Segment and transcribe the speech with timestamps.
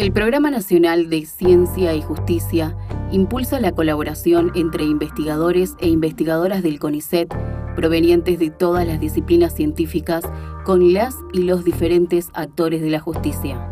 [0.00, 2.74] El Programa Nacional de Ciencia y Justicia
[3.12, 7.28] impulsa la colaboración entre investigadores e investigadoras del CONICET
[7.76, 10.24] provenientes de todas las disciplinas científicas
[10.64, 13.68] con las y los diferentes actores de la justicia.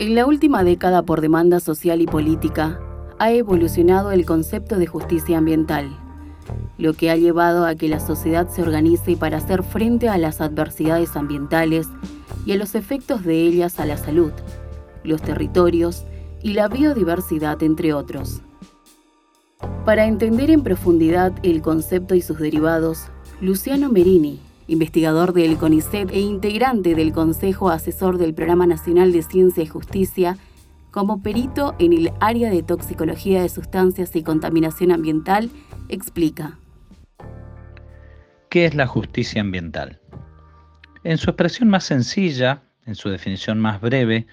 [0.00, 2.80] En la última década, por demanda social y política,
[3.20, 5.96] ha evolucionado el concepto de justicia ambiental,
[6.76, 10.40] lo que ha llevado a que la sociedad se organice para hacer frente a las
[10.40, 11.86] adversidades ambientales
[12.46, 14.32] y a los efectos de ellas a la salud,
[15.04, 16.04] los territorios
[16.42, 18.40] y la biodiversidad, entre otros.
[19.84, 23.08] Para entender en profundidad el concepto y sus derivados,
[23.40, 29.62] Luciano Merini, investigador del CONICET e integrante del Consejo Asesor del Programa Nacional de Ciencia
[29.62, 30.38] y Justicia,
[30.90, 35.50] como perito en el área de toxicología de sustancias y contaminación ambiental,
[35.88, 36.58] explica.
[38.48, 40.00] ¿Qué es la justicia ambiental?
[41.06, 44.26] En su expresión más sencilla, en su definición más breve,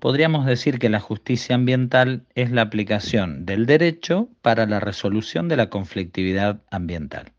[0.00, 5.56] podríamos decir que la justicia ambiental es la aplicación del derecho para la resolución de
[5.56, 7.30] la conflictividad ambiental.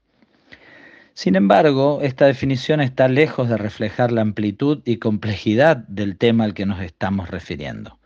[1.13, 6.53] Sin embargo, esta definición está lejos de reflejar la amplitud y complejidad del tema al
[6.53, 7.99] que nos estamos refiriendo,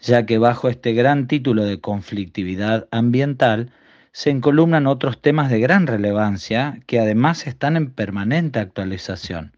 [0.00, 3.70] ya que bajo este gran título de conflictividad ambiental
[4.10, 9.55] se encolumnan otros temas de gran relevancia que además están en permanente actualización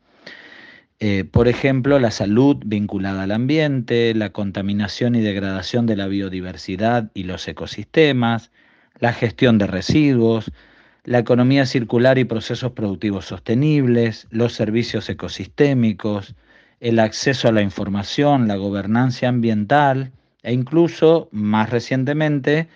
[1.01, 7.11] eh, por ejemplo, la salud vinculada al ambiente, la contaminación y degradación de la biodiversidad
[7.15, 8.51] y los ecosistemas,
[8.99, 10.51] la gestión de residuos,
[11.05, 16.35] la economía circular y procesos productivos sostenibles, los servicios ecosistémicos,
[16.81, 22.69] el acceso a la información, la gobernanza ambiental e incluso, más recientemente,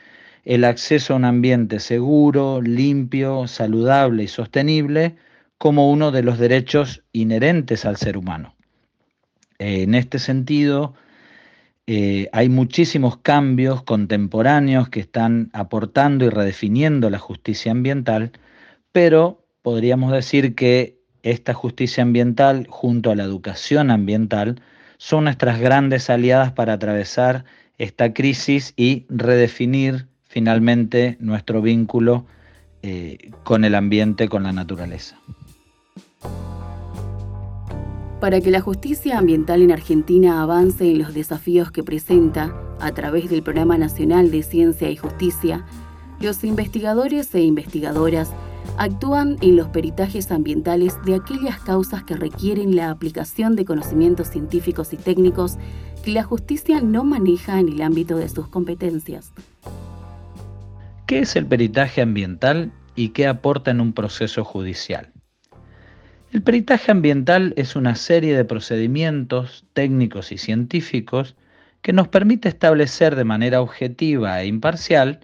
[0.45, 5.17] el acceso a un ambiente seguro, limpio, saludable y sostenible,
[5.63, 8.57] como uno de los derechos inherentes al ser humano.
[9.61, 10.95] en este sentido,
[11.87, 18.33] eh, hay muchísimos cambios contemporáneos que están aportando y redefiniendo la justicia ambiental,
[18.91, 24.61] pero podríamos decir que esta justicia ambiental junto a la educación ambiental
[24.99, 27.45] son nuestras grandes aliadas para atravesar
[27.79, 32.27] esta crisis y redefinir finalmente nuestro vínculo
[32.83, 35.21] eh, con el ambiente, con la naturaleza.
[38.23, 43.29] Para que la justicia ambiental en Argentina avance en los desafíos que presenta a través
[43.29, 45.67] del Programa Nacional de Ciencia y Justicia,
[46.21, 48.31] los investigadores e investigadoras
[48.79, 54.93] actúan en los peritajes ambientales de aquellas causas que requieren la aplicación de conocimientos científicos
[54.93, 55.57] y técnicos
[56.05, 59.33] que la justicia no maneja en el ámbito de sus competencias.
[61.09, 65.13] ¿Qué es el peritaje ambiental y qué aporta en un proceso judicial?
[66.33, 71.37] El peritaje ambiental es una serie de procedimientos técnicos y científicos
[71.83, 75.21] que nos permite establecer de manera objetiva e imparcial,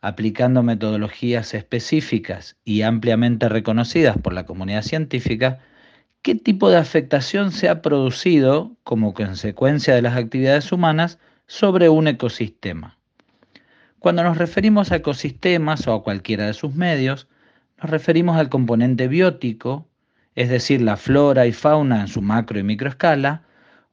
[0.00, 5.58] aplicando metodologías específicas y ampliamente reconocidas por la comunidad científica,
[6.22, 12.08] qué tipo de afectación se ha producido como consecuencia de las actividades humanas sobre un
[12.08, 12.96] ecosistema.
[13.98, 17.28] Cuando nos referimos a ecosistemas o a cualquiera de sus medios,
[17.76, 19.86] nos referimos al componente biótico,
[20.36, 23.42] es decir, la flora y fauna en su macro y microescala,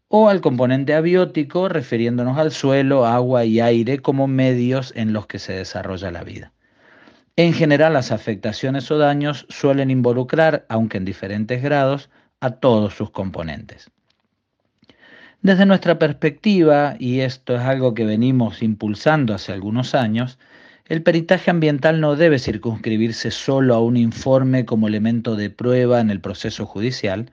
[0.09, 5.39] o al componente abiótico, refiriéndonos al suelo, agua y aire como medios en los que
[5.39, 6.51] se desarrolla la vida.
[7.35, 12.11] En general, las afectaciones o daños suelen involucrar, aunque en diferentes grados,
[12.41, 13.89] a todos sus componentes.
[15.41, 20.37] Desde nuestra perspectiva, y esto es algo que venimos impulsando hace algunos años,
[20.93, 26.11] el peritaje ambiental no debe circunscribirse solo a un informe como elemento de prueba en
[26.11, 27.31] el proceso judicial,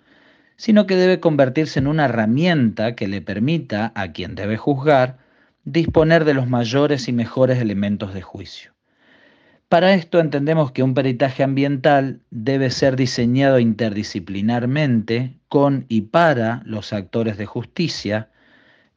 [0.56, 5.18] sino que debe convertirse en una herramienta que le permita a quien debe juzgar
[5.64, 8.72] disponer de los mayores y mejores elementos de juicio.
[9.68, 16.94] Para esto entendemos que un peritaje ambiental debe ser diseñado interdisciplinarmente con y para los
[16.94, 18.30] actores de justicia.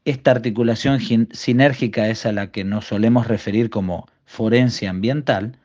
[0.05, 1.01] Esta articulación
[1.33, 5.57] sinérgica es a la que nos solemos referir como forense ambiental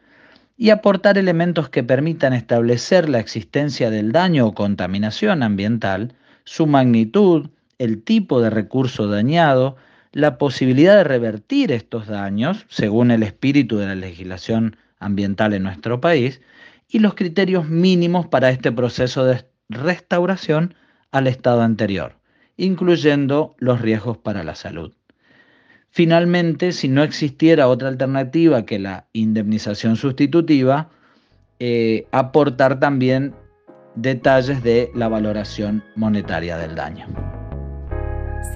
[0.59, 6.13] y aportar elementos que permitan establecer la existencia del daño o contaminación ambiental,
[6.45, 7.49] su magnitud,
[7.79, 9.77] el tipo de recurso dañado,
[10.13, 16.03] la posibilidad de revertir estos daños, según el espíritu de la legislación ambiental en nuestro
[16.03, 16.43] país,
[16.89, 20.75] y los criterios mínimos para este proceso de restauración
[21.11, 22.17] al estado anterior,
[22.59, 24.93] incluyendo los riesgos para la salud.
[25.99, 30.91] Finalmente, si no existiera otra alternativa que la indemnización sustitutiva,
[31.59, 33.35] eh, aportar también
[33.97, 37.07] detalles de la valoración monetaria del daño.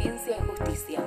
[0.00, 1.00] Ciencia y Justicia.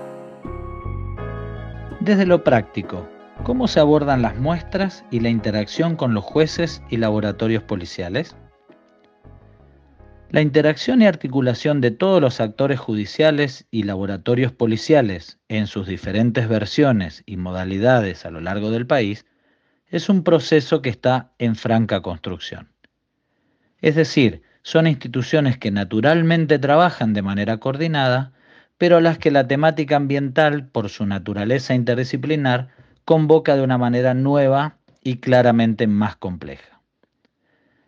[2.01, 3.07] Desde lo práctico,
[3.43, 8.35] ¿cómo se abordan las muestras y la interacción con los jueces y laboratorios policiales?
[10.35, 16.49] La interacción y articulación de todos los actores judiciales y laboratorios policiales en sus diferentes
[16.49, 19.25] versiones y modalidades a lo largo del país
[19.87, 22.67] es un proceso que está en franca construcción.
[23.79, 28.33] Es decir, son instituciones que naturalmente trabajan de manera coordinada,
[28.77, 32.71] pero a las que la temática ambiental, por su naturaleza interdisciplinar,
[33.05, 36.74] convoca de una manera nueva y claramente más compleja.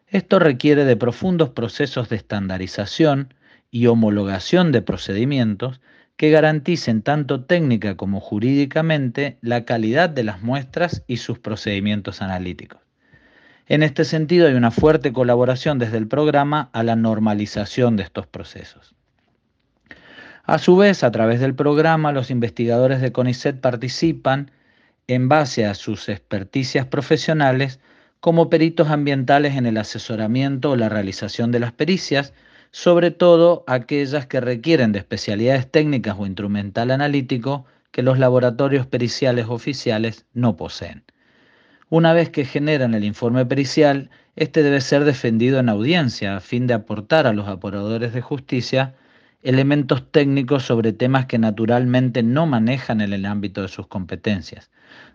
[0.09, 3.33] Esto requiere de profundos procesos de estandarización
[3.71, 5.81] y homologación de procedimientos
[6.15, 12.81] que garanticen tanto técnica como jurídicamente la calidad de las muestras y sus procedimientos analíticos.
[13.68, 18.25] En este sentido hay una fuerte colaboración desde el programa a la normalización de estos
[18.25, 18.95] procesos.
[20.45, 24.51] A su vez, a través del programa, los investigadores de CONICET participan,
[25.07, 27.81] en base a sus experticias profesionales,
[28.19, 32.34] como peritos ambientales en el asesoramiento o la realización de las pericias,
[32.72, 39.48] sobre todo aquellas que requieren de especialidades técnicas o instrumental analítico que los laboratorios periciales
[39.48, 41.04] oficiales no poseen.
[41.90, 46.68] Una vez que generan el informe pericial, este debe ser defendido en audiencia a fin
[46.68, 48.96] de aportar a los apuradores de justicia
[49.42, 54.69] elementos técnicos sobre temas que naturalmente no manejan en el ámbito de sus competencias,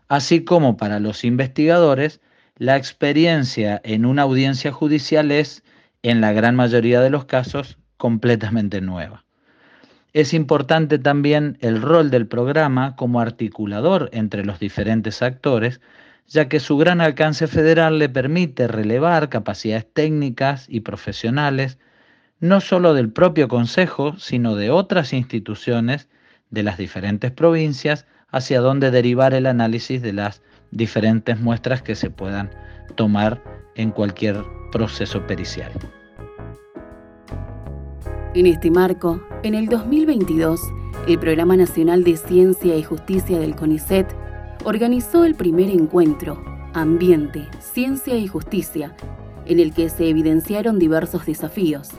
[0.09, 2.21] así como para los investigadores
[2.63, 5.65] la experiencia en una audiencia judicial es,
[6.05, 9.25] en la gran mayoría de los casos, completamente nueva.
[10.13, 15.81] Es importante también el rol del programa como articulador entre los diferentes actores,
[16.29, 21.79] ya que su gran alcance federal le permite relevar capacidades técnicas y profesionales,
[22.39, 26.09] no solo del propio Consejo, sino de otras instituciones
[26.51, 30.43] de las diferentes provincias, hacia donde derivar el análisis de las
[30.73, 32.51] diferentes muestras que se puedan
[32.97, 33.41] tomar
[33.77, 34.43] en cualquier
[34.73, 35.71] proceso pericial.
[38.35, 40.61] En este marco, en el 2022,
[41.07, 44.07] el Programa Nacional de Ciencia y Justicia del CONICET
[44.65, 46.43] organizó el primer encuentro,
[46.73, 48.97] Ambiente, Ciencia y Justicia,
[49.45, 51.91] en el que se evidenciaron diversos desafíos,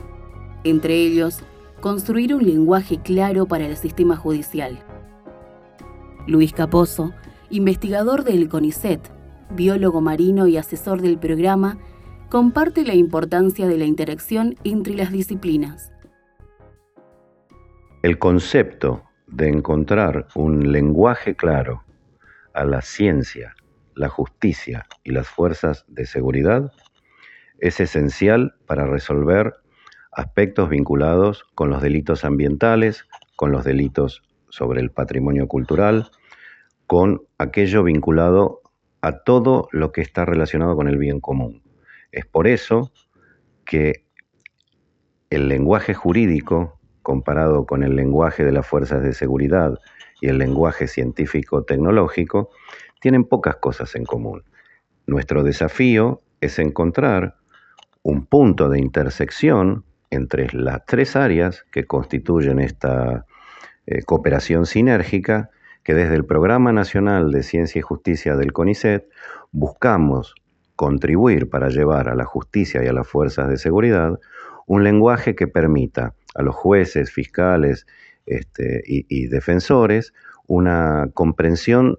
[0.64, 1.40] entre ellos,
[1.80, 4.82] construir un lenguaje claro para el sistema judicial.
[6.26, 7.12] Luis Caposo
[7.54, 9.00] investigador del CONICET,
[9.50, 11.78] biólogo marino y asesor del programa,
[12.28, 15.92] comparte la importancia de la interacción entre las disciplinas.
[18.02, 21.84] El concepto de encontrar un lenguaje claro
[22.54, 23.54] a la ciencia,
[23.94, 26.72] la justicia y las fuerzas de seguridad
[27.60, 29.54] es esencial para resolver
[30.10, 33.06] aspectos vinculados con los delitos ambientales,
[33.36, 36.10] con los delitos sobre el patrimonio cultural,
[36.86, 38.60] con aquello vinculado
[39.00, 41.62] a todo lo que está relacionado con el bien común.
[42.12, 42.92] Es por eso
[43.64, 44.04] que
[45.30, 49.78] el lenguaje jurídico, comparado con el lenguaje de las fuerzas de seguridad
[50.20, 52.50] y el lenguaje científico-tecnológico,
[53.00, 54.44] tienen pocas cosas en común.
[55.06, 57.36] Nuestro desafío es encontrar
[58.02, 63.26] un punto de intersección entre las tres áreas que constituyen esta
[63.86, 65.50] eh, cooperación sinérgica
[65.84, 69.06] que desde el Programa Nacional de Ciencia y Justicia del CONICET
[69.52, 70.34] buscamos
[70.74, 74.18] contribuir para llevar a la justicia y a las fuerzas de seguridad
[74.66, 77.86] un lenguaje que permita a los jueces, fiscales
[78.26, 80.14] este, y, y defensores
[80.46, 81.98] una comprensión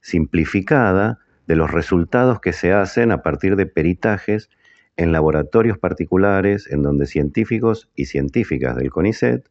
[0.00, 4.48] simplificada de los resultados que se hacen a partir de peritajes
[4.96, 9.48] en laboratorios particulares en donde científicos y científicas del CONICET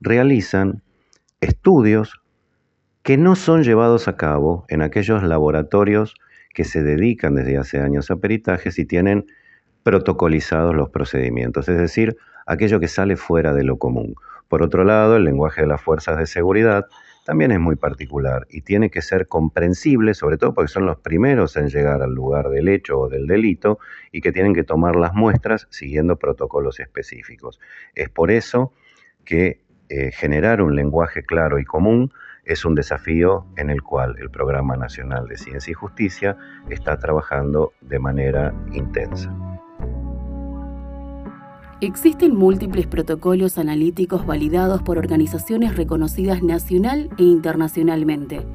[0.00, 0.82] realizan
[1.40, 2.20] estudios
[3.06, 6.16] que no son llevados a cabo en aquellos laboratorios
[6.52, 9.26] que se dedican desde hace años a peritajes y tienen
[9.84, 14.16] protocolizados los procedimientos, es decir, aquello que sale fuera de lo común.
[14.48, 16.86] Por otro lado, el lenguaje de las fuerzas de seguridad
[17.24, 21.56] también es muy particular y tiene que ser comprensible, sobre todo porque son los primeros
[21.56, 23.78] en llegar al lugar del hecho o del delito
[24.10, 27.60] y que tienen que tomar las muestras siguiendo protocolos específicos.
[27.94, 28.72] Es por eso
[29.24, 29.60] que
[29.90, 32.10] eh, generar un lenguaje claro y común
[32.46, 36.38] es un desafío en el cual el Programa Nacional de Ciencia y Justicia
[36.70, 39.34] está trabajando de manera intensa.
[41.80, 48.46] Existen múltiples protocolos analíticos validados por organizaciones reconocidas nacional e internacionalmente.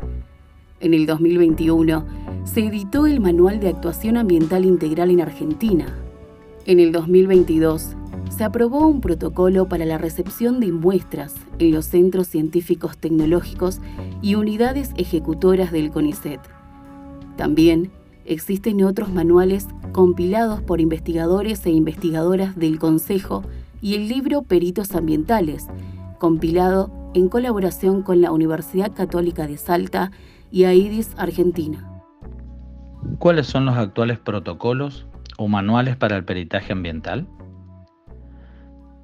[0.79, 2.05] En el 2021
[2.45, 5.86] se editó el Manual de Actuación Ambiental Integral en Argentina.
[6.65, 7.95] En el 2022
[8.35, 13.81] se aprobó un protocolo para la recepción de muestras en los centros científicos tecnológicos
[14.21, 16.39] y unidades ejecutoras del CONICET.
[17.35, 17.91] También
[18.25, 23.43] existen otros manuales compilados por investigadores e investigadoras del Consejo
[23.81, 25.67] y el libro Peritos Ambientales,
[26.17, 30.11] compilado en colaboración con la Universidad Católica de Salta
[30.51, 31.88] y AIDIS Argentina.
[33.19, 35.05] ¿Cuáles son los actuales protocolos
[35.38, 37.27] o manuales para el peritaje ambiental?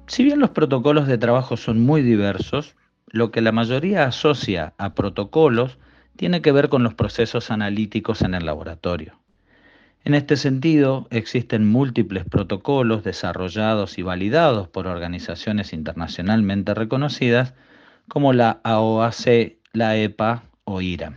[0.08, 2.74] Si bien los protocolos de trabajo son muy diversos,
[3.08, 5.78] lo que la mayoría asocia a protocolos
[6.16, 9.20] tiene que ver con los procesos analíticos en el laboratorio.
[10.04, 17.52] En este sentido, existen múltiples protocolos desarrollados y validados por organizaciones internacionalmente reconocidas
[18.08, 21.12] como la AOAC, la EPA o IRA.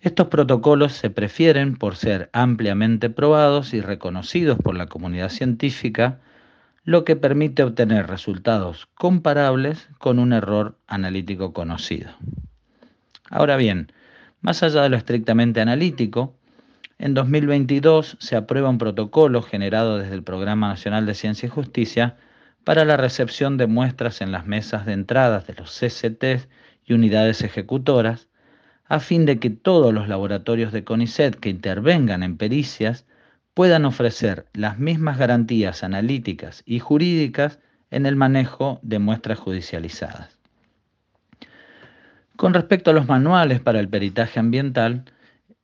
[0.00, 6.18] Estos protocolos se prefieren por ser ampliamente probados y reconocidos por la comunidad científica,
[6.84, 12.10] lo que permite obtener resultados comparables con un error analítico conocido.
[13.30, 13.92] Ahora bien,
[14.40, 16.36] más allá de lo estrictamente analítico,
[16.98, 22.16] en 2022 se aprueba un protocolo generado desde el Programa Nacional de Ciencia y Justicia
[22.64, 26.48] para la recepción de muestras en las mesas de entradas de los CCT
[26.84, 28.28] y unidades ejecutoras,
[28.86, 33.06] a fin de que todos los laboratorios de CONICET que intervengan en pericias
[33.54, 37.58] puedan ofrecer las mismas garantías analíticas y jurídicas
[37.90, 40.38] en el manejo de muestras judicializadas.
[42.36, 45.04] Con respecto a los manuales para el peritaje ambiental,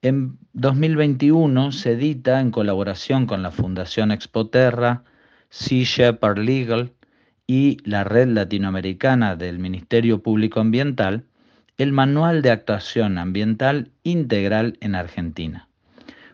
[0.03, 5.03] en 2021 se edita en colaboración con la Fundación Expoterra,
[5.49, 6.93] Sea Shepherd Legal
[7.47, 11.25] y la Red Latinoamericana del Ministerio Público Ambiental
[11.79, 15.68] el Manual de Actuación Ambiental Integral en Argentina,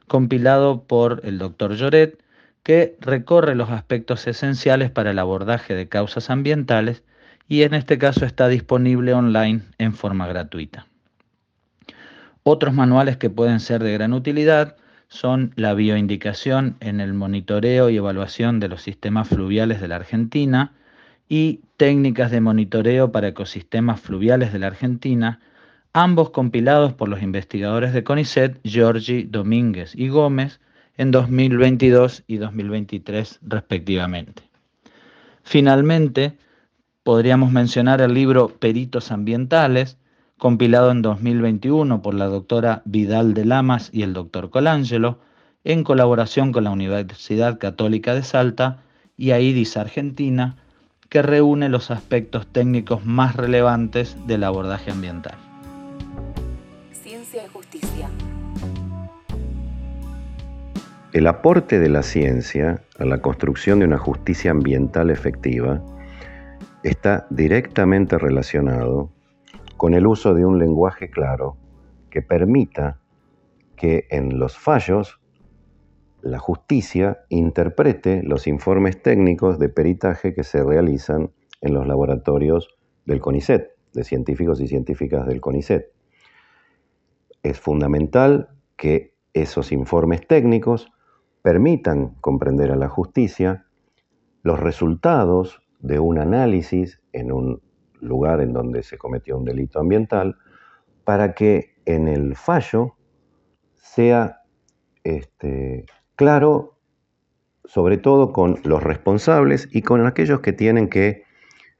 [0.08, 2.18] compilado por el doctor Lloret,
[2.62, 7.02] que recorre los aspectos esenciales para el abordaje de causas ambientales
[7.48, 10.86] y en este caso está disponible online en forma gratuita.
[12.42, 14.76] Otros manuales que pueden ser de gran utilidad
[15.08, 20.72] son la bioindicación en el monitoreo y evaluación de los sistemas fluviales de la Argentina
[21.28, 25.40] y técnicas de monitoreo para ecosistemas fluviales de la Argentina,
[25.94, 30.60] ambos compilados por los investigadores de CONICET, Giorgi, Domínguez y Gómez,
[30.98, 34.42] en 2022 y 2023 respectivamente.
[35.42, 36.36] Finalmente,
[37.04, 39.98] Podríamos mencionar el libro Peritos Ambientales,
[40.38, 45.18] compilado en 2021 por la doctora Vidal de Lamas y el doctor Colangelo,
[45.64, 48.78] en colaboración con la Universidad Católica de Salta
[49.18, 50.56] y AIDIS Argentina,
[51.10, 55.53] que reúne los aspectos técnicos más relevantes del abordaje ambiental.
[61.14, 65.80] El aporte de la ciencia a la construcción de una justicia ambiental efectiva
[66.82, 69.12] está directamente relacionado
[69.76, 71.56] con el uso de un lenguaje claro
[72.10, 72.98] que permita
[73.76, 75.20] que en los fallos
[76.20, 81.30] la justicia interprete los informes técnicos de peritaje que se realizan
[81.60, 82.74] en los laboratorios
[83.06, 85.92] del CONICET, de científicos y científicas del CONICET.
[87.44, 90.90] Es fundamental que esos informes técnicos
[91.44, 93.66] permitan comprender a la justicia
[94.42, 97.60] los resultados de un análisis en un
[98.00, 100.38] lugar en donde se cometió un delito ambiental
[101.04, 102.96] para que en el fallo
[103.74, 104.40] sea
[105.02, 105.84] este,
[106.16, 106.78] claro,
[107.66, 111.24] sobre todo con los responsables y con aquellos que tienen que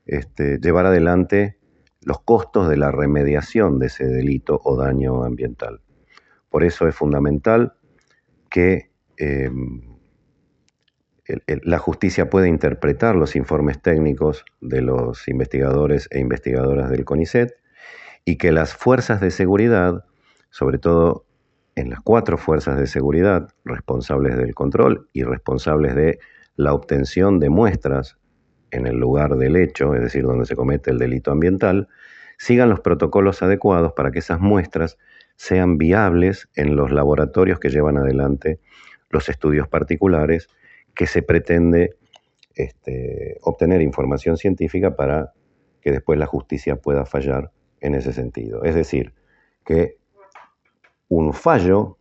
[0.04, 1.56] este, llevar adelante
[2.02, 5.80] los costos de la remediación de ese delito o daño ambiental.
[6.50, 7.73] Por eso es fundamental
[8.50, 9.83] que em,
[11.62, 17.54] la justicia puede interpretar los informes técnicos de los investigadores e investigadoras del CONICET
[18.25, 20.04] y que las fuerzas de seguridad,
[20.50, 21.26] sobre todo
[21.76, 26.18] en las cuatro fuerzas de seguridad responsables del control y responsables de
[26.56, 28.18] la obtención de muestras
[28.71, 31.88] en el lugar del hecho, es decir, donde se comete el delito ambiental,
[32.38, 34.99] sigan los protocolos adecuados para que esas muestras
[35.37, 38.61] sean viables en los laboratorios que llevan adelante
[39.14, 40.49] los estudios particulares
[40.94, 41.97] que se pretende
[42.54, 45.33] este, obtener información científica para
[45.80, 48.64] que después la justicia pueda fallar en ese sentido.
[48.64, 49.14] Es decir,
[49.64, 49.97] que
[51.09, 51.97] un fallo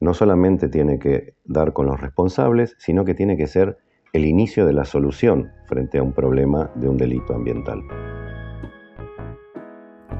[0.00, 3.78] no solamente tiene que dar con los responsables, sino que tiene que ser
[4.12, 7.80] el inicio de la solución frente a un problema de un delito ambiental.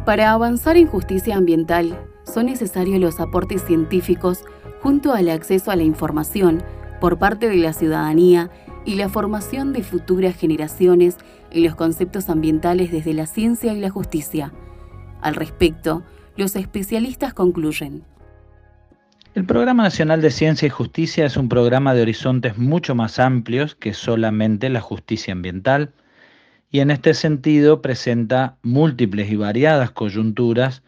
[0.05, 4.45] Para avanzar en justicia ambiental, son necesarios los aportes científicos
[4.80, 6.62] junto al acceso a la información
[7.00, 8.50] por parte de la ciudadanía
[8.85, 11.16] y la formación de futuras generaciones
[11.50, 14.52] en los conceptos ambientales desde la ciencia y la justicia.
[15.21, 16.02] Al respecto,
[16.37, 18.04] los especialistas concluyen.
[19.35, 23.75] El Programa Nacional de Ciencia y Justicia es un programa de horizontes mucho más amplios
[23.75, 25.92] que solamente la justicia ambiental
[26.71, 30.83] y en este sentido presenta múltiples y variadas coyunturas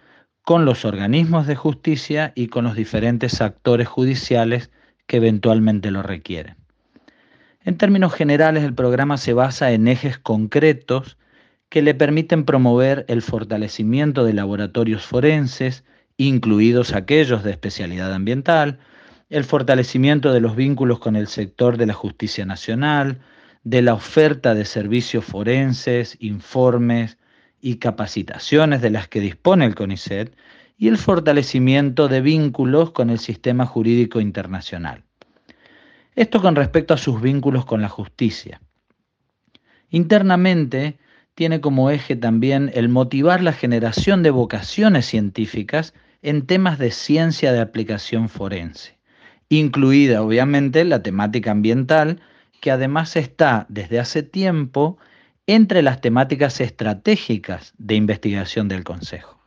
[0.49, 4.71] con los organismos de justicia y con los diferentes actores judiciales
[5.07, 6.57] que eventualmente lo requieren.
[7.67, 11.19] En términos generales, el programa se basa en ejes concretos
[11.69, 15.85] que le permiten promover el fortalecimiento de laboratorios forenses,
[16.17, 18.79] incluidos aquellos de especialidad ambiental,
[19.29, 23.19] el fortalecimiento de los vínculos con el sector de la justicia nacional,
[23.65, 27.19] de la oferta de servicios forenses, informes
[27.61, 30.37] y capacitaciones de las que dispone el CONICET
[30.77, 35.05] y el fortalecimiento de vínculos con el sistema jurídico internacional.
[36.15, 38.61] Esto con respecto a sus vínculos con la justicia.
[39.91, 40.99] Internamente
[41.35, 47.53] tiene como eje también el motivar la generación de vocaciones científicas en temas de ciencia
[47.53, 48.99] de aplicación forense,
[49.49, 52.21] incluida obviamente la temática ambiental,
[52.61, 54.99] que además está desde hace tiempo
[55.49, 59.41] entre las temáticas estratégicas de investigación del Consejo.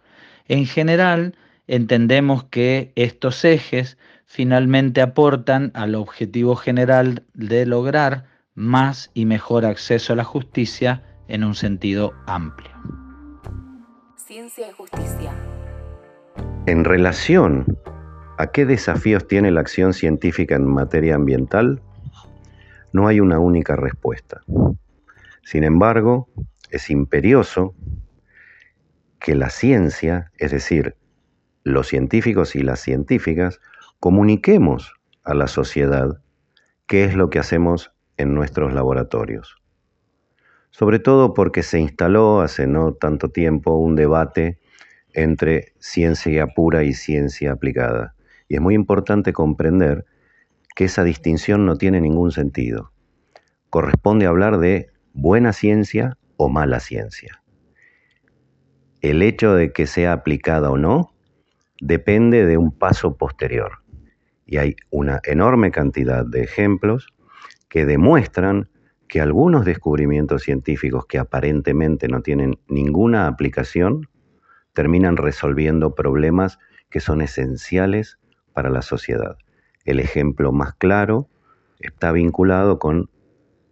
[0.48, 1.36] En general,
[1.67, 10.13] entendemos que estos ejes finalmente aportan al objetivo general de lograr más y mejor acceso
[10.13, 12.72] a la justicia en un sentido amplio.
[14.15, 15.31] Ciencia y justicia.
[16.65, 17.77] En relación
[18.39, 21.79] a qué desafíos tiene la acción científica en materia ambiental,
[22.91, 24.41] no hay una única respuesta.
[25.51, 26.29] Sin embargo,
[26.70, 27.75] es imperioso
[29.20, 30.96] que la ciencia, es decir,
[31.65, 33.60] los científicos y las científicas,
[34.00, 34.93] comuniquemos
[35.25, 36.22] a la sociedad
[36.88, 39.58] qué es lo que hacemos en nuestros laboratorios.
[40.70, 44.58] Sobre todo porque se instaló hace no tanto tiempo un debate
[45.11, 48.16] entre ciencia pura y ciencia aplicada.
[48.48, 50.05] Y es muy importante comprender
[50.77, 52.94] que esa distinción no tiene ningún sentido.
[53.70, 57.41] Corresponde hablar de buena ciencia o mala ciencia.
[59.01, 61.13] El hecho de que sea aplicada o no
[61.79, 63.81] depende de un paso posterior
[64.45, 67.07] y hay una enorme cantidad de ejemplos
[67.69, 68.69] que demuestran
[69.07, 74.09] que algunos descubrimientos científicos que aparentemente no tienen ninguna aplicación
[74.74, 78.19] terminan resolviendo problemas que son esenciales
[78.53, 79.37] para la sociedad.
[79.85, 81.27] El ejemplo más claro
[81.79, 83.09] está vinculado con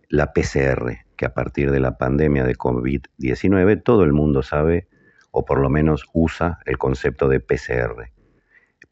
[0.09, 4.87] la PCR, que a partir de la pandemia de COVID-19 todo el mundo sabe
[5.31, 8.09] o por lo menos usa el concepto de PCR.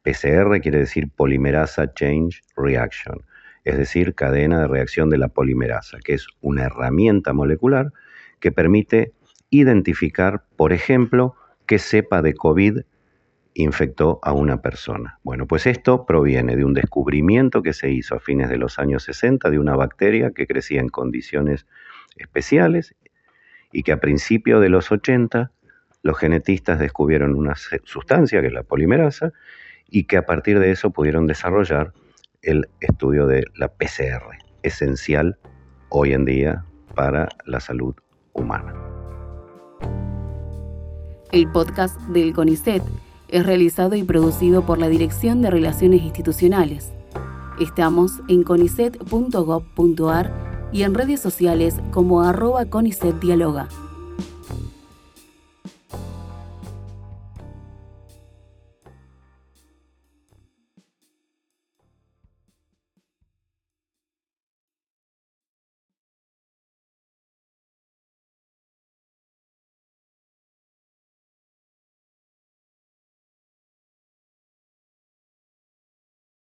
[0.02, 3.24] PCR quiere decir Polimerasa Change Reaction,
[3.64, 7.94] es decir, cadena de reacción de la polimerasa, que es una herramienta molecular
[8.42, 9.14] que permite
[9.50, 11.34] identificar, por ejemplo,
[11.66, 12.82] qué cepa de COVID
[13.54, 15.18] infectó a una persona.
[15.24, 19.04] Bueno, pues esto proviene de un descubrimiento que se hizo a fines de los años
[19.04, 21.66] 60 de una bacteria que crecía en condiciones
[22.18, 22.96] especiales
[23.72, 25.52] y que a principios de los 80
[26.04, 29.34] los genetistas descubrieron una sustancia que es la polimerasa
[29.90, 31.94] y que a partir de eso pudieron desarrollar
[32.42, 35.38] el estudio de la PCR, esencial
[35.90, 37.96] hoy en día para la salud
[38.34, 38.74] humana.
[41.32, 42.84] El podcast del CONICET
[43.28, 46.94] es realizado y producido por la Dirección de Relaciones Institucionales.
[47.60, 53.68] Estamos en conicet.gov.ar y en redes sociales como arroba CONICET Dialoga.